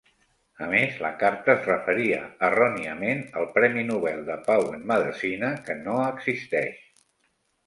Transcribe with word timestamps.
A 0.67 0.67
més, 0.69 0.95
la 1.05 1.09
carta 1.23 1.51
es 1.53 1.67
referia 1.71 2.21
erròniament 2.47 3.21
al 3.43 3.45
Premi 3.59 3.85
Nobel 3.91 4.25
de 4.31 4.39
Pau 4.49 4.67
en 4.79 4.89
Medecina, 4.95 5.53
que 5.69 5.77
no 5.85 6.01
existeix. 6.09 6.83